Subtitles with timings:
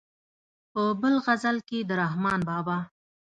[0.71, 2.77] په بل غزل کې د رحمان بابا.